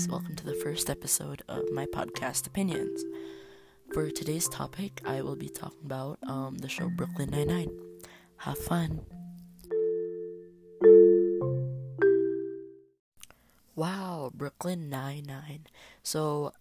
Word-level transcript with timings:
guys, 0.00 0.08
welcome 0.08 0.34
to 0.34 0.46
the 0.46 0.54
first 0.54 0.88
episode 0.88 1.42
of 1.46 1.70
my 1.72 1.84
podcast 1.84 2.46
Opinions. 2.46 3.04
For 3.92 4.10
today's 4.10 4.48
topic, 4.48 5.02
I 5.04 5.20
will 5.20 5.36
be 5.36 5.50
talking 5.50 5.84
about 5.84 6.18
um, 6.26 6.56
the 6.56 6.70
show 6.70 6.88
Brooklyn 6.88 7.28
Nine-Nine. 7.28 7.70
Have 8.38 8.56
fun. 8.56 9.02
Wow, 13.76 14.30
Brooklyn 14.32 14.88
Nine-Nine. 14.88 15.66
So, 16.02 16.54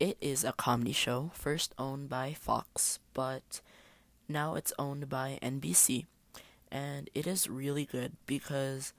it 0.00 0.16
is 0.20 0.42
a 0.42 0.52
comedy 0.52 0.92
show, 0.92 1.30
first 1.32 1.72
owned 1.78 2.08
by 2.08 2.32
Fox, 2.32 2.98
but 3.14 3.60
now 4.28 4.56
it's 4.56 4.72
owned 4.80 5.08
by 5.08 5.38
NBC. 5.40 6.06
And 6.72 7.08
it 7.14 7.28
is 7.28 7.48
really 7.48 7.84
good 7.84 8.16
because 8.26 8.92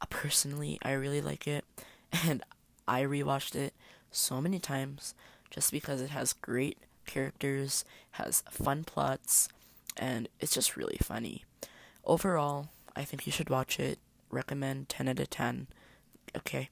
uh, 0.00 0.06
personally, 0.08 0.78
I 0.80 0.92
really 0.92 1.20
like 1.20 1.46
it. 1.46 1.66
And 2.24 2.42
I 2.88 3.02
rewatched 3.02 3.54
it 3.54 3.74
so 4.10 4.40
many 4.40 4.58
times 4.58 5.14
just 5.50 5.70
because 5.72 6.00
it 6.00 6.10
has 6.10 6.32
great 6.32 6.78
characters, 7.06 7.84
has 8.12 8.42
fun 8.50 8.84
plots, 8.84 9.48
and 9.96 10.28
it's 10.40 10.54
just 10.54 10.76
really 10.76 10.98
funny. 11.02 11.44
Overall, 12.04 12.68
I 12.94 13.04
think 13.04 13.26
you 13.26 13.32
should 13.32 13.50
watch 13.50 13.80
it. 13.80 13.98
Recommend 14.30 14.88
10 14.88 15.08
out 15.08 15.20
of 15.20 15.30
10. 15.30 15.68
Okay. 16.36 16.68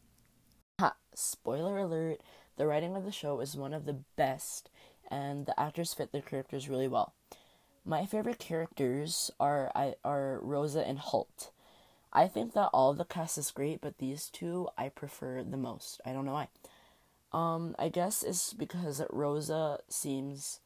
Ha, 0.81 0.95
spoiler 1.15 1.79
alert, 1.79 2.21
the 2.57 2.67
writing 2.67 2.97
of 2.97 3.05
the 3.05 3.13
show 3.13 3.41
is 3.41 3.57
one 3.57 3.73
of 3.73 3.87
the 3.87 4.01
best, 4.17 4.71
and 5.11 5.47
the 5.47 5.59
actors 5.59 5.95
fit 5.95 6.13
their 6.13 6.23
characters 6.23 6.69
really 6.69 6.89
well. 6.89 7.15
My 7.85 8.07
favorite 8.07 8.39
characters 8.39 9.31
are 9.39 9.71
are 10.05 10.41
Rosa 10.43 10.87
and 10.87 10.99
Holt. 10.99 11.51
I 12.15 12.29
think 12.29 12.53
that 12.53 12.71
all 12.73 12.95
the 12.95 13.05
cast 13.05 13.39
is 13.39 13.51
great, 13.51 13.81
but 13.81 13.99
these 13.99 14.29
two 14.31 14.69
I 14.79 14.89
prefer 14.89 15.43
the 15.43 15.57
most. 15.57 16.01
I 16.05 16.13
don't 16.13 16.25
know 16.25 16.35
why. 16.35 16.49
Um, 17.33 17.75
I 17.79 17.89
guess 17.89 18.23
it's 18.23 18.53
because 18.53 19.03
Rosa 19.11 19.81
seems 19.89 20.61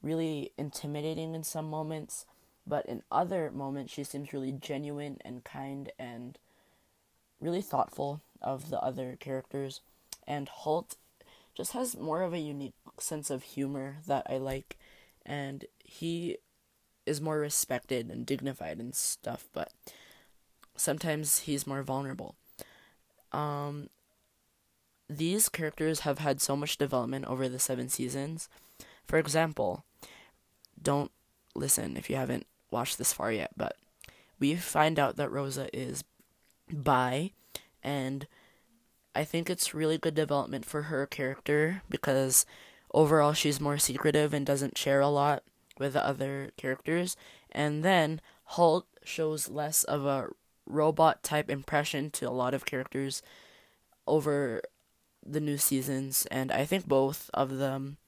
really 0.00 0.52
intimidating 0.56 1.34
in 1.34 1.42
some 1.42 1.68
moments, 1.68 2.24
but 2.64 2.86
in 2.86 3.02
other 3.10 3.50
moments 3.50 3.92
she 3.92 4.04
seems 4.04 4.32
really 4.32 4.52
genuine 4.52 5.18
and 5.24 5.42
kind 5.42 5.90
and 5.98 6.38
really 7.40 7.62
thoughtful 7.62 8.20
of 8.40 8.70
the 8.70 8.80
other 8.80 9.16
characters. 9.18 9.80
And 10.26 10.48
Holt 10.48 10.96
just 11.56 11.72
has 11.72 11.96
more 11.96 12.22
of 12.22 12.32
a 12.32 12.38
unique 12.38 12.74
sense 12.98 13.28
of 13.30 13.42
humor 13.42 13.96
that 14.06 14.26
I 14.30 14.38
like, 14.38 14.78
and 15.26 15.64
he 15.82 16.38
is 17.04 17.20
more 17.20 17.38
respected 17.38 18.08
and 18.08 18.24
dignified 18.24 18.78
and 18.78 18.94
stuff, 18.94 19.48
but 19.52 19.72
sometimes 20.82 21.40
he's 21.40 21.66
more 21.66 21.82
vulnerable. 21.82 22.34
Um, 23.32 23.88
these 25.08 25.48
characters 25.48 26.00
have 26.00 26.18
had 26.18 26.40
so 26.40 26.56
much 26.56 26.76
development 26.76 27.26
over 27.26 27.48
the 27.48 27.58
seven 27.58 27.88
seasons. 27.88 28.48
For 29.06 29.18
example, 29.18 29.84
don't 30.80 31.10
listen 31.54 31.96
if 31.96 32.10
you 32.10 32.16
haven't 32.16 32.46
watched 32.70 32.98
this 32.98 33.12
far 33.12 33.32
yet, 33.32 33.50
but 33.56 33.76
we 34.38 34.54
find 34.56 34.98
out 34.98 35.16
that 35.16 35.30
Rosa 35.30 35.68
is 35.76 36.04
bi, 36.70 37.30
and 37.82 38.26
I 39.14 39.24
think 39.24 39.48
it's 39.48 39.74
really 39.74 39.98
good 39.98 40.14
development 40.14 40.64
for 40.64 40.82
her 40.82 41.06
character 41.06 41.82
because 41.88 42.46
overall 42.92 43.34
she's 43.34 43.60
more 43.60 43.78
secretive 43.78 44.32
and 44.34 44.44
doesn't 44.44 44.78
share 44.78 45.00
a 45.00 45.08
lot 45.08 45.42
with 45.78 45.92
the 45.92 46.04
other 46.04 46.50
characters. 46.56 47.16
And 47.50 47.84
then 47.84 48.20
Holt 48.44 48.86
shows 49.04 49.48
less 49.48 49.84
of 49.84 50.06
a 50.06 50.30
robot 50.66 51.22
type 51.22 51.50
impression 51.50 52.10
to 52.10 52.28
a 52.28 52.30
lot 52.30 52.54
of 52.54 52.64
characters 52.64 53.22
over 54.06 54.62
the 55.24 55.40
new 55.40 55.56
seasons, 55.56 56.26
and 56.30 56.50
I 56.50 56.64
think 56.64 56.86
both 56.86 57.30
of 57.32 57.58
them 57.58 57.98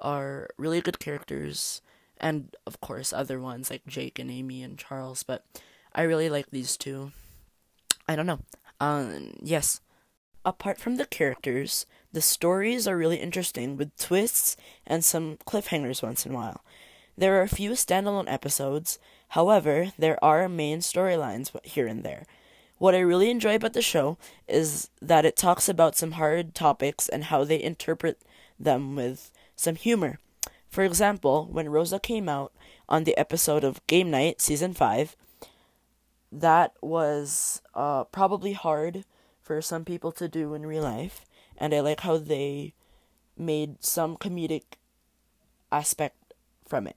are 0.00 0.48
really 0.56 0.80
good 0.80 0.98
characters, 0.98 1.82
and 2.18 2.54
of 2.66 2.80
course 2.80 3.12
other 3.12 3.40
ones 3.40 3.70
like 3.70 3.86
Jake 3.86 4.18
and 4.18 4.30
Amy 4.30 4.62
and 4.62 4.78
Charles, 4.78 5.22
but 5.22 5.44
I 5.94 6.02
really 6.02 6.28
like 6.28 6.50
these 6.50 6.76
two. 6.76 7.12
I 8.08 8.16
don't 8.16 8.26
know. 8.26 8.40
Um, 8.80 9.34
yes. 9.40 9.80
Apart 10.44 10.78
from 10.78 10.96
the 10.96 11.06
characters, 11.06 11.86
the 12.12 12.20
stories 12.20 12.86
are 12.86 12.96
really 12.96 13.16
interesting 13.16 13.76
with 13.76 13.96
twists 13.96 14.56
and 14.86 15.02
some 15.02 15.38
cliffhangers 15.46 16.02
once 16.02 16.26
in 16.26 16.32
a 16.32 16.34
while. 16.34 16.62
There 17.16 17.38
are 17.38 17.42
a 17.42 17.48
few 17.48 17.72
standalone 17.72 18.30
episodes, 18.30 18.98
however, 19.28 19.92
there 19.96 20.22
are 20.22 20.48
main 20.48 20.80
storylines 20.80 21.52
here 21.64 21.86
and 21.86 22.02
there. 22.02 22.24
What 22.78 22.94
I 22.94 22.98
really 22.98 23.30
enjoy 23.30 23.54
about 23.54 23.72
the 23.72 23.82
show 23.82 24.18
is 24.48 24.90
that 25.00 25.24
it 25.24 25.36
talks 25.36 25.68
about 25.68 25.96
some 25.96 26.12
hard 26.12 26.54
topics 26.54 27.08
and 27.08 27.24
how 27.24 27.44
they 27.44 27.62
interpret 27.62 28.20
them 28.58 28.96
with 28.96 29.30
some 29.54 29.76
humor. 29.76 30.18
For 30.68 30.82
example, 30.82 31.48
when 31.52 31.68
Rosa 31.68 32.00
came 32.00 32.28
out 32.28 32.52
on 32.88 33.04
the 33.04 33.16
episode 33.16 33.62
of 33.62 33.86
Game 33.86 34.10
Night, 34.10 34.40
season 34.40 34.74
5, 34.74 35.16
that 36.32 36.72
was 36.82 37.62
uh, 37.74 38.04
probably 38.04 38.54
hard 38.54 39.04
for 39.40 39.62
some 39.62 39.84
people 39.84 40.10
to 40.10 40.26
do 40.26 40.52
in 40.54 40.66
real 40.66 40.82
life, 40.82 41.24
and 41.56 41.72
I 41.72 41.78
like 41.78 42.00
how 42.00 42.18
they 42.18 42.74
made 43.38 43.84
some 43.84 44.16
comedic 44.16 44.64
aspect 45.70 46.34
from 46.66 46.88
it. 46.88 46.96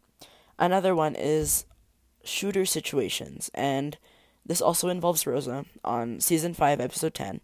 Another 0.59 0.95
one 0.95 1.15
is 1.15 1.65
shooter 2.23 2.65
situations, 2.65 3.51
and 3.53 3.97
this 4.45 4.61
also 4.61 4.89
involves 4.89 5.27
Rosa 5.27 5.65
on 5.83 6.19
season 6.19 6.53
5, 6.53 6.79
episode 6.79 7.13
10. 7.13 7.41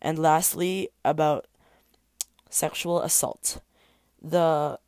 And 0.00 0.18
lastly, 0.18 0.88
about 1.04 1.46
sexual 2.50 3.00
assault. 3.00 3.60
The 4.22 4.78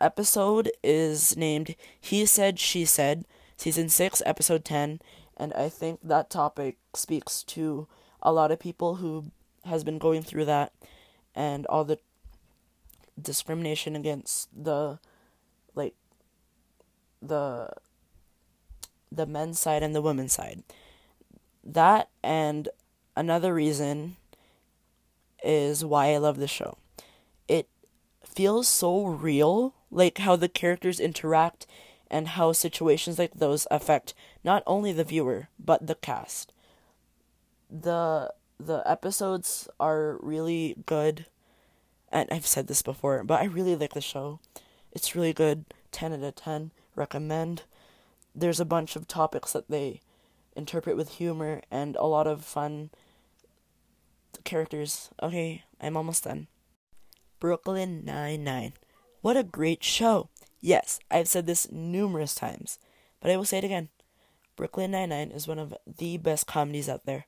episode 0.00 0.70
is 0.82 1.36
named 1.36 1.74
He 2.00 2.26
Said, 2.26 2.58
She 2.58 2.84
Said, 2.84 3.24
season 3.56 3.88
6, 3.88 4.22
episode 4.24 4.64
10, 4.64 5.00
and 5.36 5.52
I 5.54 5.68
think 5.68 6.00
that 6.02 6.30
topic 6.30 6.76
speaks 6.94 7.42
to 7.44 7.88
a 8.22 8.32
lot 8.32 8.50
of 8.50 8.60
people 8.60 8.96
who 8.96 9.32
has 9.64 9.84
been 9.84 9.98
going 9.98 10.22
through 10.22 10.44
that 10.44 10.72
and 11.34 11.66
all 11.66 11.84
the 11.84 11.98
discrimination 13.20 13.96
against 13.96 14.48
the 14.52 14.98
like 15.74 15.94
the 17.22 17.70
the 19.12 19.26
men's 19.26 19.58
side 19.58 19.82
and 19.82 19.94
the 19.94 20.02
women's 20.02 20.32
side. 20.32 20.62
That 21.64 22.08
and 22.22 22.68
another 23.16 23.52
reason 23.52 24.16
is 25.42 25.84
why 25.84 26.12
I 26.12 26.18
love 26.18 26.38
the 26.38 26.48
show. 26.48 26.78
It 27.48 27.68
feels 28.24 28.68
so 28.68 29.04
real, 29.04 29.74
like 29.90 30.18
how 30.18 30.36
the 30.36 30.48
characters 30.48 31.00
interact 31.00 31.66
and 32.10 32.28
how 32.28 32.52
situations 32.52 33.18
like 33.18 33.34
those 33.34 33.66
affect 33.70 34.14
not 34.42 34.62
only 34.66 34.92
the 34.92 35.04
viewer 35.04 35.48
but 35.58 35.86
the 35.86 35.94
cast. 35.94 36.52
The 37.70 38.32
the 38.58 38.82
episodes 38.84 39.68
are 39.78 40.18
really 40.20 40.76
good 40.86 41.26
and 42.12 42.28
I've 42.30 42.46
said 42.46 42.66
this 42.66 42.82
before, 42.82 43.22
but 43.22 43.40
I 43.40 43.44
really 43.44 43.76
like 43.76 43.94
the 43.94 44.00
show. 44.00 44.40
It's 44.92 45.14
really 45.14 45.32
good. 45.32 45.64
10 45.92 46.12
out 46.12 46.22
of 46.22 46.34
10 46.34 46.70
recommend. 46.94 47.62
There's 48.34 48.60
a 48.60 48.64
bunch 48.64 48.96
of 48.96 49.08
topics 49.08 49.52
that 49.52 49.68
they 49.68 50.00
interpret 50.56 50.96
with 50.96 51.10
humor 51.10 51.62
and 51.70 51.96
a 51.96 52.04
lot 52.04 52.26
of 52.26 52.44
fun 52.44 52.90
characters. 54.44 55.10
Okay, 55.22 55.64
I'm 55.80 55.96
almost 55.96 56.24
done. 56.24 56.46
Brooklyn 57.38 58.04
Nine-Nine. 58.04 58.74
What 59.20 59.36
a 59.36 59.42
great 59.42 59.82
show. 59.82 60.28
Yes, 60.60 61.00
I've 61.10 61.28
said 61.28 61.46
this 61.46 61.70
numerous 61.70 62.34
times, 62.34 62.78
but 63.20 63.30
I 63.30 63.36
will 63.36 63.44
say 63.44 63.58
it 63.58 63.64
again. 63.64 63.88
Brooklyn 64.56 64.90
Nine-Nine 64.90 65.30
is 65.30 65.48
one 65.48 65.58
of 65.58 65.74
the 65.86 66.18
best 66.18 66.46
comedies 66.46 66.88
out 66.88 67.06
there. 67.06 67.26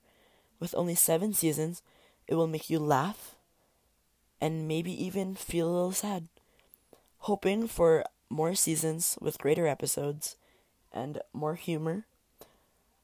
With 0.60 0.74
only 0.74 0.94
7 0.94 1.32
seasons, 1.32 1.82
it 2.28 2.34
will 2.34 2.46
make 2.46 2.70
you 2.70 2.78
laugh 2.78 3.36
and 4.40 4.68
maybe 4.68 4.92
even 4.92 5.34
feel 5.34 5.68
a 5.68 5.72
little 5.72 5.92
sad. 5.92 6.28
Hoping 7.20 7.66
for 7.68 8.04
more 8.32 8.54
seasons 8.54 9.18
with 9.20 9.38
greater 9.38 9.66
episodes 9.66 10.36
and 10.90 11.20
more 11.32 11.54
humor. 11.54 12.06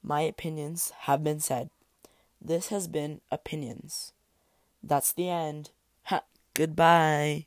My 0.02 0.22
opinions 0.22 0.90
have 1.00 1.22
been 1.22 1.38
said. 1.38 1.68
This 2.40 2.68
has 2.68 2.88
been 2.88 3.20
Opinions. 3.30 4.12
That's 4.82 5.12
the 5.12 5.28
end. 5.28 5.70
Ha! 6.04 6.22
Goodbye. 6.54 7.46